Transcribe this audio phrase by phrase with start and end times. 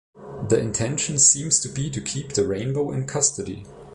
[0.49, 3.67] The intention seems to be to keep the rainbow in custody.